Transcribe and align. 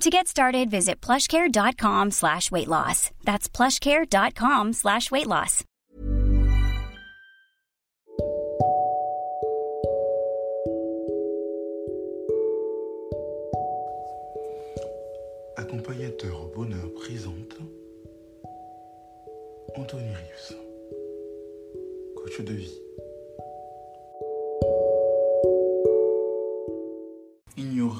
To 0.00 0.10
get 0.10 0.28
started, 0.28 0.70
visit 0.70 1.00
plushcare.com 1.00 2.10
slash 2.10 2.50
weight 2.50 2.68
loss. 2.68 3.10
That's 3.24 3.48
plushcare.com 3.48 4.72
slash 4.72 5.10
weight 5.10 5.26
loss. 5.26 5.64
Accompagnateur 15.56 16.50
bonheur 16.54 16.92
présente 16.94 17.56
Anthony 19.76 20.12
Rius, 20.12 20.54
coach 22.16 22.40
de 22.44 22.52
vie. 22.52 22.80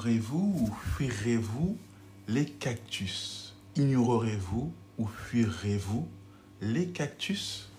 Ignorez-vous 0.05 0.55
ou 0.59 0.69
fuirez-vous 0.97 1.77
les 2.27 2.45
cactus? 2.45 3.55
Ignorerez-vous 3.75 4.71
ou 4.99 5.07
fuirez-vous 5.07 6.07
les 6.61 6.89
cactus? 6.89 7.69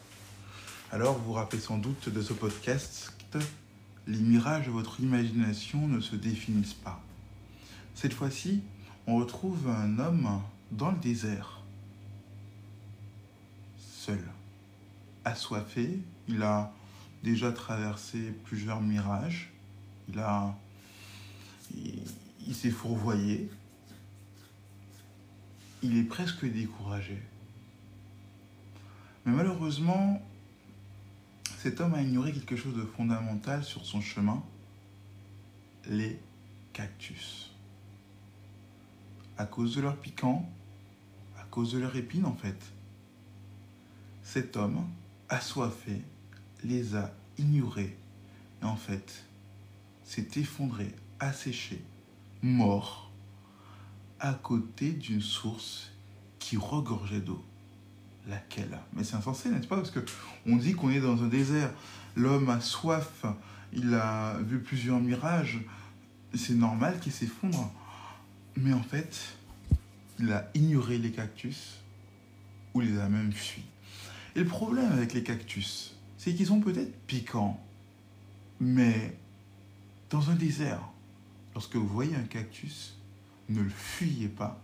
Alors 0.91 1.17
vous 1.19 1.27
vous 1.27 1.33
rappelez 1.35 1.63
sans 1.63 1.79
doute 1.79 2.09
de 2.09 2.21
ce 2.21 2.33
podcast, 2.33 3.15
les 4.09 4.19
mirages 4.19 4.67
de 4.67 4.73
votre 4.73 4.99
imagination 4.99 5.87
ne 5.87 6.01
se 6.01 6.17
définissent 6.17 6.75
pas. 6.75 7.01
Cette 7.95 8.13
fois-ci, 8.13 8.61
on 9.07 9.19
retrouve 9.19 9.69
un 9.69 10.01
homme 10.01 10.43
dans 10.73 10.91
le 10.91 10.99
désert, 10.99 11.61
seul, 13.79 14.25
assoiffé. 15.25 16.01
Il 16.27 16.43
a 16.43 16.73
déjà 17.23 17.53
traversé 17.53 18.33
plusieurs 18.47 18.81
mirages. 18.81 19.53
Il 20.09 20.19
a, 20.19 20.57
s'est 22.57 22.71
fourvoyé. 22.71 23.49
Il 25.83 25.97
est 25.99 26.05
presque 26.05 26.45
découragé. 26.45 27.23
Mais 29.25 29.33
malheureusement, 29.33 30.23
cet 31.59 31.81
homme 31.81 31.95
a 31.95 32.03
ignoré 32.03 32.33
quelque 32.33 32.57
chose 32.57 32.77
de 32.77 32.85
fondamental 32.85 33.63
sur 33.63 33.85
son 33.85 34.01
chemin, 34.01 34.43
les 35.89 36.19
cactus 36.73 37.51
à 39.39 39.45
cause 39.45 39.77
de 39.77 39.83
leur 39.83 39.97
piquant, 39.97 40.49
à 41.39 41.45
cause 41.45 41.73
de 41.73 41.79
leur 41.79 41.95
épine 41.97 42.25
en 42.25 42.35
fait. 42.35 42.59
Cet 44.23 44.57
homme, 44.57 44.87
assoiffé, 45.29 46.01
les 46.65 46.97
a 46.97 47.13
ignorés 47.39 47.97
et 48.63 48.65
en 48.65 48.77
fait 48.77 49.25
s'est 50.05 50.29
effondré, 50.37 50.95
asséché, 51.21 51.83
mort, 52.47 53.11
à 54.21 54.33
côté 54.35 54.93
d'une 54.93 55.21
source 55.21 55.91
qui 56.39 56.57
regorgeait 56.57 57.21
d'eau. 57.21 57.45
Laquelle? 58.29 58.79
Mais 58.93 59.05
c'est 59.05 59.17
insensé, 59.17 59.51
n'est-ce 59.51 59.69
pas? 59.69 59.77
Parce 59.77 59.91
que 59.91 60.01
on 60.47 60.57
dit 60.57 60.75
qu'on 60.75 60.91
est 60.91 61.01
dans 61.01 61.23
un 61.23 61.29
désert. 61.29 61.71
L'homme 62.17 62.49
a 62.49 62.61
soif, 62.61 63.25
il 63.73 63.95
a 63.95 64.39
vu 64.39 64.61
plusieurs 64.61 64.99
mirages. 64.99 65.61
C'est 66.35 66.55
normal 66.55 66.99
qu'il 66.99 67.13
s'effondre. 67.13 67.73
Mais 68.57 68.73
en 68.73 68.83
fait, 68.83 69.37
il 70.19 70.33
a 70.33 70.51
ignoré 70.55 70.99
les 70.99 71.13
cactus 71.13 71.77
ou 72.75 72.81
les 72.81 72.99
a 72.99 73.09
même 73.09 73.33
fui. 73.33 73.63
Et 74.35 74.41
le 74.41 74.47
problème 74.47 74.91
avec 74.93 75.15
les 75.15 75.23
cactus, 75.23 75.95
c'est 76.19 76.35
qu'ils 76.35 76.47
sont 76.47 76.61
peut-être 76.61 77.07
piquants, 77.07 77.63
mais 78.61 79.17
dans 80.11 80.31
un 80.31 80.35
désert, 80.35 80.81
lorsque 81.57 81.75
vous 81.75 81.89
voyez 81.89 82.15
un 82.15 82.25
cactus, 82.25 82.99
ne 83.49 83.63
le 83.63 83.71
fuyez 83.71 84.29
pas, 84.29 84.63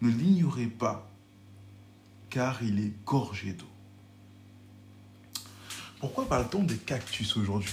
ne 0.00 0.08
l'ignorez 0.08 0.68
pas, 0.68 1.10
car 2.30 2.62
il 2.62 2.78
est 2.78 2.92
gorgé 3.04 3.54
d'eau. 3.54 3.66
Pourquoi 5.98 6.28
parle-t-on 6.28 6.62
des 6.62 6.76
cactus 6.76 7.36
aujourd'hui? 7.36 7.72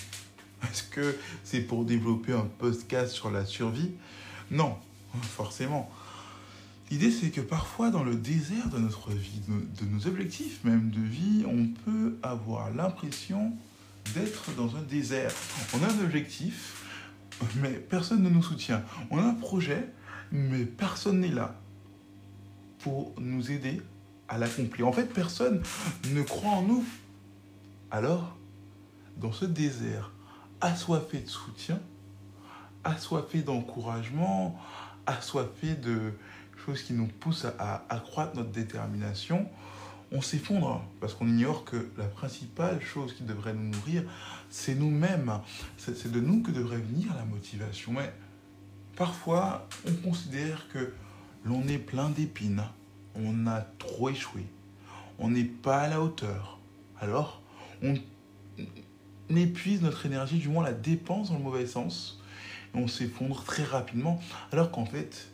Est-ce 0.63 0.81
que 0.81 1.15
c'est 1.43 1.61
pour 1.61 1.85
développer 1.85 2.33
un 2.33 2.47
podcast 2.57 3.13
sur 3.13 3.29
la 3.29 3.45
survie? 3.45 3.91
Non, 4.49 4.75
forcément. 5.21 5.87
L'idée, 6.89 7.11
c'est 7.11 7.29
que 7.29 7.41
parfois, 7.41 7.91
dans 7.91 8.03
le 8.03 8.15
désert 8.15 8.69
de 8.69 8.79
notre 8.79 9.11
vie, 9.11 9.41
de 9.47 9.85
nos 9.85 10.07
objectifs 10.07 10.63
même 10.63 10.89
de 10.89 11.01
vie, 11.01 11.45
on 11.45 11.67
peut 11.85 12.17
avoir 12.23 12.73
l'impression 12.73 13.53
d'être 14.15 14.55
dans 14.55 14.75
un 14.75 14.81
désert. 14.81 15.31
On 15.75 15.83
a 15.83 15.87
un 15.87 15.99
objectif, 16.03 16.76
mais 17.55 17.71
personne 17.71 18.23
ne 18.23 18.29
nous 18.29 18.43
soutient. 18.43 18.83
On 19.09 19.17
a 19.17 19.23
un 19.23 19.33
projet, 19.33 19.89
mais 20.31 20.65
personne 20.65 21.19
n'est 21.19 21.29
là 21.29 21.55
pour 22.79 23.13
nous 23.19 23.51
aider 23.51 23.81
à 24.27 24.37
l'accomplir. 24.37 24.87
En 24.87 24.91
fait, 24.91 25.05
personne 25.05 25.61
ne 26.11 26.21
croit 26.21 26.51
en 26.51 26.61
nous. 26.63 26.85
Alors, 27.91 28.37
dans 29.17 29.31
ce 29.31 29.45
désert, 29.45 30.11
assoiffé 30.61 31.19
de 31.19 31.29
soutien, 31.29 31.79
assoiffé 32.83 33.41
d'encouragement, 33.41 34.59
assoiffé 35.05 35.75
de 35.75 36.13
choses 36.65 36.83
qui 36.83 36.93
nous 36.93 37.07
poussent 37.07 37.47
à, 37.59 37.85
accroître 37.89 38.35
notre 38.35 38.51
détermination, 38.51 39.47
on 40.11 40.21
s'effondre 40.21 40.83
parce 40.99 41.13
qu'on 41.13 41.27
ignore 41.27 41.65
que 41.65 41.89
la 41.97 42.05
principale 42.05 42.81
chose 42.81 43.13
qui 43.13 43.23
devrait 43.23 43.53
nous 43.53 43.69
nourrir, 43.69 44.03
c'est 44.49 44.75
nous-mêmes. 44.75 45.39
C'est 45.77 46.11
de 46.11 46.19
nous 46.19 46.41
que 46.41 46.51
devrait 46.51 46.77
venir 46.77 47.13
la 47.15 47.25
motivation. 47.25 47.91
Mais 47.93 48.13
parfois, 48.95 49.67
on 49.87 49.93
considère 50.07 50.67
que 50.69 50.93
l'on 51.45 51.67
est 51.67 51.77
plein 51.77 52.09
d'épines, 52.09 52.63
on 53.15 53.47
a 53.47 53.61
trop 53.61 54.09
échoué, 54.09 54.45
on 55.19 55.29
n'est 55.29 55.43
pas 55.43 55.79
à 55.79 55.87
la 55.87 56.01
hauteur. 56.01 56.59
Alors, 56.99 57.41
on 57.81 57.95
épuise 59.35 59.81
notre 59.81 60.05
énergie, 60.05 60.39
du 60.39 60.49
moins 60.49 60.63
la 60.63 60.73
dépense 60.73 61.29
dans 61.29 61.37
le 61.37 61.43
mauvais 61.43 61.67
sens, 61.67 62.21
et 62.73 62.77
on 62.77 62.87
s'effondre 62.87 63.43
très 63.43 63.63
rapidement, 63.63 64.21
alors 64.51 64.71
qu'en 64.71 64.85
fait, 64.85 65.29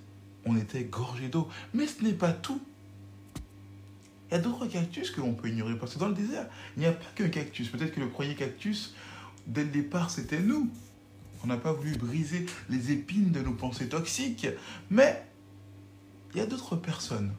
on 0.46 0.58
était 0.58 0.84
gorgé 0.84 1.30
d'eau. 1.30 1.48
Mais 1.74 1.88
ce 1.88 2.04
n'est 2.04 2.14
pas 2.14 2.34
tout. 2.34 2.62
Il 4.30 4.36
y 4.36 4.38
a 4.38 4.42
d'autres 4.42 4.66
cactus 4.66 5.12
que 5.12 5.22
l'on 5.22 5.34
peut 5.34 5.50
ignorer, 5.50 5.78
parce 5.78 5.94
que 5.94 6.00
dans 6.00 6.08
le 6.08 6.14
désert, 6.14 6.48
il 6.76 6.82
n'y 6.82 6.86
a 6.86 6.92
pas 6.92 7.06
qu'un 7.16 7.30
cactus. 7.30 7.70
Peut-être 7.70 7.94
que 7.94 8.00
le 8.00 8.10
premier 8.10 8.36
cactus, 8.36 8.96
dès 9.48 9.64
le 9.64 9.70
départ, 9.70 10.10
c'était 10.10 10.42
nous. 10.42 10.72
On 11.44 11.48
n'a 11.48 11.58
pas 11.58 11.74
voulu 11.74 11.96
briser 11.98 12.46
les 12.70 12.92
épines 12.92 13.32
de 13.32 13.42
nos 13.42 13.54
pensées 13.54 13.90
toxiques. 13.90 14.48
Mais 14.90 15.26
il 16.34 16.40
y 16.40 16.42
a 16.42 16.46
d'autres 16.46 16.76
personnes 16.76 17.34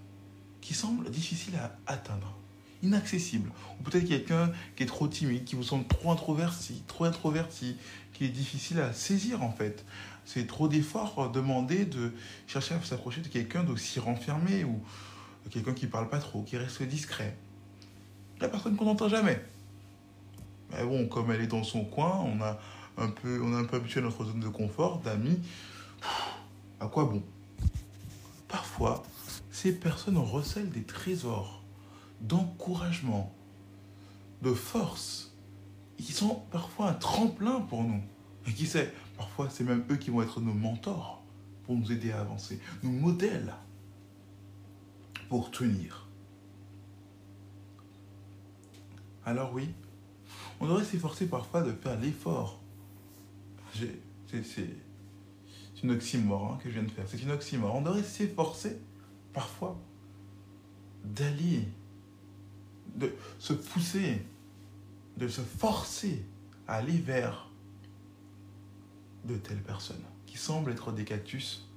qui 0.60 0.75
semblent 0.75 1.10
difficiles 1.10 1.56
à 1.56 1.76
atteindre, 1.86 2.36
inaccessibles. 2.82 3.50
Ou 3.80 3.82
peut-être 3.82 4.06
quelqu'un 4.06 4.52
qui 4.76 4.82
est 4.82 4.87
trop 4.87 5.08
timide, 5.08 5.44
qui 5.44 5.56
vous 5.56 5.62
semble 5.62 5.87
trop 5.87 6.12
introverti, 6.12 6.82
trop 6.87 7.04
introverti, 7.04 7.76
qui 8.12 8.25
est 8.25 8.28
difficile 8.28 8.80
à 8.80 8.92
saisir 8.92 9.42
en 9.42 9.50
fait. 9.50 9.84
C'est 10.25 10.46
trop 10.46 10.69
d'efforts 10.69 11.30
demandés 11.30 11.84
de 11.84 12.12
chercher 12.46 12.75
à 12.75 12.82
s'approcher 12.82 13.20
de 13.20 13.28
quelqu'un 13.28 13.64
d'aussi 13.64 14.00
renfermé 14.00 14.64
ou 14.64 14.80
quelqu'un 15.50 15.73
qui 15.75 15.87
parle 15.87 16.08
pas 16.08 16.19
trop, 16.19 16.43
qui 16.43 16.56
reste 16.56 16.82
discret. 16.82 17.37
La 18.41 18.49
personne 18.49 18.76
qu'on 18.76 18.87
n'entend 18.87 19.08
jamais. 19.08 19.43
Mais 20.70 20.85
bon, 20.85 21.06
comme 21.06 21.31
elle 21.31 21.41
est 21.41 21.46
dans 21.46 21.62
son 21.62 21.85
coin, 21.85 22.20
on 22.20 22.41
a 22.43 22.58
un 22.96 23.08
peu, 23.08 23.41
on 23.43 23.55
a 23.55 23.58
un 23.58 23.64
peu 23.64 23.76
habitué 23.76 24.00
à 24.00 24.02
notre 24.02 24.25
zone 24.25 24.41
de 24.41 24.49
confort, 24.49 24.99
d'amis. 24.99 25.41
À 26.81 26.87
quoi 26.87 27.05
bon? 27.05 27.23
Parfois, 28.49 29.02
ces 29.50 29.73
personnes 29.73 30.19
recèlent 30.19 30.70
des 30.70 30.82
trésors 30.82 31.62
d'encouragement, 32.20 33.32
de 34.43 34.52
force, 34.52 35.32
qui 35.97 36.12
sont 36.12 36.43
parfois 36.50 36.90
un 36.90 36.94
tremplin 36.94 37.61
pour 37.61 37.85
nous. 37.85 38.02
Et 38.47 38.52
qui 38.52 38.67
sait, 38.67 38.93
parfois 39.17 39.49
c'est 39.50 39.64
même 39.64 39.85
eux 39.90 39.97
qui 39.97 40.11
vont 40.11 40.23
être 40.23 40.40
nos 40.40 40.52
mentors 40.52 41.23
pour 41.64 41.76
nous 41.76 41.90
aider 41.90 42.12
à 42.12 42.20
avancer, 42.20 42.61
nos 42.82 42.90
modèles 42.90 43.55
pour 45.29 45.50
tenir. 45.50 46.06
Alors 49.26 49.53
oui, 49.55 49.69
on 50.61 50.67
devrait 50.67 50.85
s'efforcer 50.85 51.26
parfois 51.26 51.62
de 51.62 51.73
faire 51.73 51.99
l'effort. 51.99 52.61
C'est 53.75 54.69
une 55.82 55.91
oxymore 55.93 56.53
hein, 56.53 56.59
que 56.62 56.69
je 56.69 56.75
viens 56.75 56.82
de 56.82 56.91
faire. 56.91 57.05
C'est 57.09 57.23
une 57.23 57.31
oxymore. 57.31 57.75
On 57.75 57.82
devrait 57.82 58.03
s'efforcer 58.03 58.79
parfois 59.32 59.79
d'aller, 61.05 61.69
de 62.97 63.12
se 63.38 63.53
pousser, 63.53 64.23
de 65.17 65.29
se 65.29 65.41
forcer 65.41 66.25
à 66.67 66.76
aller 66.76 66.99
vers 66.99 67.49
de 69.25 69.37
telles 69.37 69.62
personnes 69.62 70.05
qui 70.26 70.37
semblent 70.37 70.71
être 70.71 70.93
des 70.93 71.05
cactus, 71.05 71.69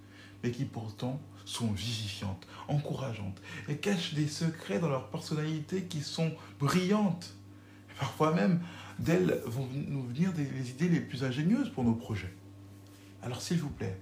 mais 0.43 0.51
qui 0.51 0.65
pourtant 0.65 1.19
sont 1.45 1.71
vivifiantes, 1.71 2.45
encourageantes, 2.67 3.41
et 3.69 3.77
cachent 3.77 4.13
des 4.13 4.27
secrets 4.27 4.79
dans 4.79 4.89
leur 4.89 5.09
personnalité 5.09 5.83
qui 5.83 6.01
sont 6.01 6.31
brillantes. 6.59 7.33
Parfois 7.99 8.33
même, 8.33 8.59
d'elles 8.99 9.41
vont 9.45 9.67
nous 9.73 10.03
venir 10.03 10.33
des, 10.33 10.45
les 10.45 10.71
idées 10.71 10.89
les 10.89 11.01
plus 11.01 11.23
ingénieuses 11.23 11.69
pour 11.69 11.83
nos 11.83 11.95
projets. 11.95 12.33
Alors 13.23 13.41
s'il 13.41 13.59
vous 13.59 13.69
plaît, 13.69 13.99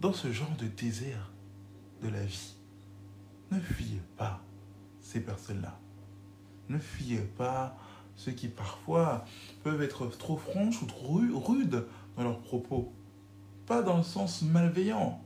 dans 0.00 0.12
ce 0.12 0.32
genre 0.32 0.54
de 0.58 0.66
désert 0.66 1.30
de 2.02 2.08
la 2.08 2.22
vie, 2.24 2.54
ne 3.50 3.60
fuyez 3.60 4.02
pas 4.16 4.42
ces 5.00 5.20
personnes-là. 5.20 5.78
Ne 6.68 6.78
fuyez 6.78 7.20
pas 7.20 7.78
ceux 8.16 8.32
qui 8.32 8.48
parfois 8.48 9.24
peuvent 9.62 9.82
être 9.82 10.06
trop 10.06 10.36
franches 10.36 10.82
ou 10.82 10.86
trop 10.86 11.20
rudes 11.34 11.84
dans 12.16 12.24
leurs 12.24 12.40
propos. 12.40 12.92
Pas 13.66 13.82
dans 13.82 13.98
le 13.98 14.02
sens 14.02 14.42
malveillant, 14.42 15.22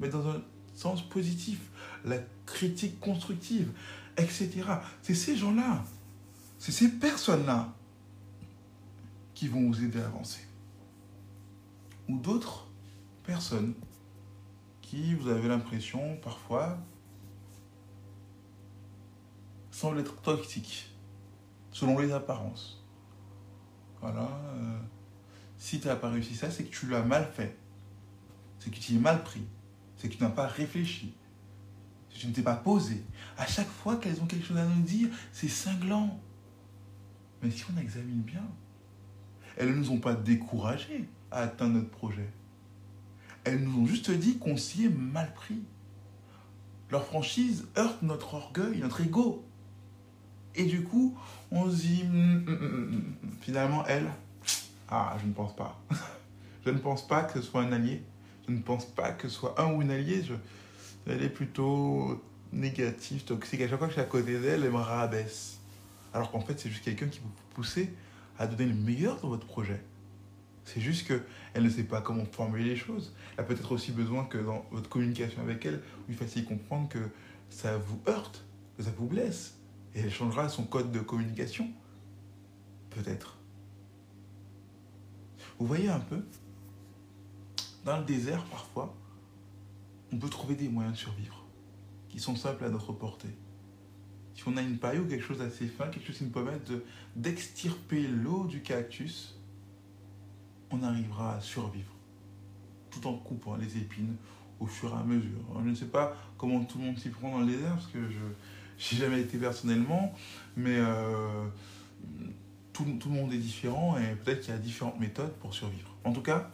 mais 0.00 0.08
dans 0.08 0.28
un 0.28 0.42
sens 0.74 1.02
positif. 1.08 1.58
La 2.04 2.18
critique 2.44 3.00
constructive, 3.00 3.72
etc. 4.16 4.62
C'est 5.02 5.14
ces 5.14 5.36
gens-là, 5.36 5.84
c'est 6.58 6.72
ces 6.72 6.88
personnes-là 6.88 7.74
qui 9.34 9.48
vont 9.48 9.66
vous 9.66 9.84
aider 9.84 10.00
à 10.00 10.06
avancer. 10.06 10.46
Ou 12.08 12.18
d'autres 12.18 12.66
personnes 13.24 13.74
qui, 14.80 15.14
vous 15.14 15.28
avez 15.28 15.48
l'impression, 15.48 16.16
parfois, 16.22 16.78
semblent 19.70 19.98
être 19.98 20.16
toxiques, 20.22 20.94
selon 21.72 21.98
les 21.98 22.12
apparences. 22.12 22.82
Voilà. 24.00 24.22
Euh, 24.54 24.78
si 25.58 25.80
tu 25.80 25.88
n'as 25.88 25.96
pas 25.96 26.10
réussi 26.10 26.34
ça, 26.34 26.50
c'est 26.50 26.64
que 26.64 26.74
tu 26.74 26.86
l'as 26.86 27.02
mal 27.02 27.30
fait. 27.32 27.58
C'est 28.58 28.70
que 28.70 28.78
tu 28.78 28.94
es 28.94 28.98
mal 28.98 29.22
pris. 29.22 29.42
C'est 30.06 30.16
tu 30.16 30.22
n'as 30.22 30.30
pas 30.30 30.46
réfléchi. 30.46 31.12
Tu 32.10 32.28
ne 32.28 32.32
t'es 32.32 32.42
pas 32.42 32.54
posé. 32.54 33.02
À 33.36 33.46
chaque 33.46 33.68
fois 33.68 33.96
qu'elles 33.96 34.20
ont 34.22 34.26
quelque 34.26 34.46
chose 34.46 34.56
à 34.56 34.64
nous 34.64 34.82
dire, 34.82 35.08
c'est 35.32 35.48
cinglant. 35.48 36.20
Mais 37.42 37.50
si 37.50 37.64
on 37.74 37.80
examine 37.80 38.22
bien, 38.22 38.46
elles 39.56 39.70
ne 39.70 39.74
nous 39.74 39.90
ont 39.90 39.98
pas 39.98 40.14
découragés 40.14 41.08
à 41.32 41.40
atteindre 41.40 41.74
notre 41.74 41.90
projet. 41.90 42.28
Elles 43.44 43.62
nous 43.62 43.82
ont 43.82 43.86
juste 43.86 44.10
dit 44.12 44.38
qu'on 44.38 44.56
s'y 44.56 44.84
est 44.84 44.96
mal 44.96 45.34
pris. 45.34 45.62
Leur 46.90 47.04
franchise 47.04 47.66
heurte 47.76 48.02
notre 48.02 48.34
orgueil, 48.34 48.78
notre 48.78 49.00
ego. 49.00 49.44
Et 50.54 50.66
du 50.66 50.84
coup, 50.84 51.18
on 51.50 51.68
se 51.68 51.76
dit, 51.78 52.02
hum, 52.04 52.44
hum, 52.46 52.58
hum, 52.62 53.14
finalement, 53.40 53.84
elle, 53.86 54.08
ah, 54.88 55.16
je 55.20 55.26
ne 55.26 55.32
pense 55.32 55.54
pas. 55.56 55.82
je 56.64 56.70
ne 56.70 56.78
pense 56.78 57.06
pas 57.06 57.24
que 57.24 57.40
ce 57.40 57.42
soit 57.42 57.62
un 57.62 57.72
allié. 57.72 58.04
Ne 58.48 58.60
pense 58.60 58.86
pas 58.86 59.10
que 59.12 59.28
ce 59.28 59.34
soit 59.34 59.60
un 59.60 59.72
ou 59.72 59.82
une 59.82 59.90
alliée. 59.90 60.22
Elle 61.06 61.22
est 61.22 61.28
plutôt 61.28 62.22
négative, 62.52 63.24
toxique. 63.24 63.60
À 63.60 63.68
chaque 63.68 63.78
fois 63.78 63.88
que 63.88 63.94
je 63.94 64.00
suis 64.00 64.06
à 64.06 64.10
côté 64.10 64.38
d'elle, 64.38 64.64
elle 64.64 64.70
me 64.70 64.76
rabaisse. 64.76 65.58
Alors 66.12 66.30
qu'en 66.30 66.40
fait, 66.40 66.58
c'est 66.58 66.70
juste 66.70 66.84
quelqu'un 66.84 67.08
qui 67.08 67.20
vous 67.20 67.30
pousse 67.54 67.78
à 68.38 68.46
donner 68.46 68.66
le 68.66 68.74
meilleur 68.74 69.20
dans 69.20 69.28
votre 69.28 69.46
projet. 69.46 69.82
C'est 70.64 70.80
juste 70.80 71.06
qu'elle 71.06 71.62
ne 71.62 71.68
sait 71.68 71.84
pas 71.84 72.00
comment 72.00 72.24
formuler 72.24 72.64
les 72.64 72.76
choses. 72.76 73.14
Elle 73.34 73.40
a 73.40 73.42
peut-être 73.44 73.72
aussi 73.72 73.92
besoin 73.92 74.24
que 74.24 74.38
dans 74.38 74.66
votre 74.72 74.88
communication 74.88 75.40
avec 75.42 75.64
elle, 75.64 75.80
vous 76.08 76.14
fassiez 76.14 76.42
comprendre 76.44 76.88
que 76.88 76.98
ça 77.50 77.78
vous 77.78 78.00
heurte, 78.08 78.44
que 78.76 78.82
ça 78.82 78.90
vous 78.96 79.06
blesse. 79.06 79.54
Et 79.94 80.00
elle 80.00 80.12
changera 80.12 80.48
son 80.48 80.64
code 80.64 80.90
de 80.90 80.98
communication. 81.00 81.68
Peut-être. 82.90 83.38
Vous 85.58 85.66
voyez 85.66 85.88
un 85.88 86.00
peu? 86.00 86.22
Dans 87.86 87.98
le 87.98 88.04
désert, 88.04 88.42
parfois, 88.46 88.92
on 90.12 90.18
peut 90.18 90.28
trouver 90.28 90.56
des 90.56 90.68
moyens 90.68 90.96
de 90.96 90.98
survivre 90.98 91.44
qui 92.08 92.18
sont 92.18 92.34
simples 92.34 92.64
à 92.64 92.68
notre 92.68 92.92
portée. 92.92 93.34
Si 94.34 94.42
on 94.48 94.56
a 94.56 94.62
une 94.62 94.78
paille 94.78 94.98
ou 94.98 95.06
quelque 95.06 95.24
chose 95.24 95.38
d'assez 95.38 95.68
fin, 95.68 95.86
quelque 95.86 96.08
chose 96.08 96.18
qui 96.18 96.24
nous 96.24 96.30
permet 96.30 96.58
d'extirper 97.14 98.08
l'eau 98.08 98.44
du 98.46 98.60
cactus, 98.60 99.38
on 100.72 100.82
arrivera 100.82 101.36
à 101.36 101.40
survivre 101.40 101.92
tout 102.90 103.06
en 103.06 103.14
coupant 103.14 103.54
les 103.54 103.76
épines 103.76 104.16
au 104.58 104.66
fur 104.66 104.90
et 104.90 104.98
à 104.98 105.04
mesure. 105.04 105.38
Je 105.62 105.68
ne 105.70 105.74
sais 105.76 105.86
pas 105.86 106.16
comment 106.36 106.64
tout 106.64 106.78
le 106.78 106.86
monde 106.86 106.98
s'y 106.98 107.10
prend 107.10 107.30
dans 107.30 107.40
le 107.40 107.46
désert 107.46 107.74
parce 107.74 107.86
que 107.86 108.00
je 108.10 108.94
n'ai 108.94 109.00
jamais 109.00 109.20
été 109.20 109.38
personnellement, 109.38 110.12
mais 110.56 110.76
euh, 110.76 111.46
tout, 112.72 112.84
tout, 112.98 113.10
le 113.10 113.14
monde 113.14 113.32
est 113.32 113.38
différent 113.38 113.96
et 113.96 114.16
peut-être 114.16 114.40
qu'il 114.40 114.52
y 114.52 114.56
a 114.56 114.58
différentes 114.58 114.98
méthodes 114.98 115.34
pour 115.34 115.54
survivre. 115.54 115.94
En 116.02 116.12
tout 116.12 116.22
cas, 116.22 116.50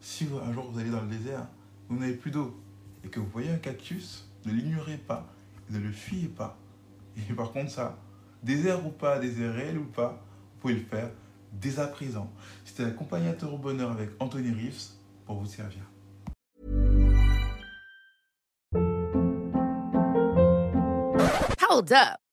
si 0.00 0.26
un 0.42 0.52
jour 0.52 0.70
vous 0.70 0.78
allez 0.78 0.90
dans 0.90 1.02
le 1.02 1.08
désert, 1.08 1.46
vous 1.88 1.98
n'avez 1.98 2.14
plus 2.14 2.30
d'eau 2.30 2.58
et 3.04 3.08
que 3.08 3.20
vous 3.20 3.28
voyez 3.28 3.50
un 3.50 3.58
cactus, 3.58 4.28
ne 4.46 4.52
l'ignorez 4.52 4.96
pas, 4.96 5.26
ne 5.70 5.78
le 5.78 5.92
fuyez 5.92 6.28
pas. 6.28 6.58
Et 7.16 7.32
par 7.34 7.52
contre, 7.52 7.70
ça, 7.70 7.98
désert 8.42 8.84
ou 8.86 8.90
pas, 8.90 9.18
désert 9.18 9.54
réel 9.54 9.78
ou 9.78 9.84
pas, 9.84 10.24
vous 10.54 10.60
pouvez 10.60 10.74
le 10.74 10.80
faire 10.80 11.10
dès 11.52 11.78
à 11.78 11.86
présent. 11.86 12.30
C'était 12.64 12.84
l'accompagnateur 12.84 13.52
au 13.52 13.58
bonheur 13.58 13.90
avec 13.90 14.10
Anthony 14.20 14.52
Riffs 14.52 14.90
pour 15.26 15.36
vous 15.36 15.46
servir. 15.46 15.82
Hold 21.68 21.92
up. 21.92 22.29